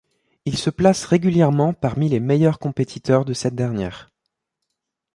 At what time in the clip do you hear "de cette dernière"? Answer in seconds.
3.23-4.09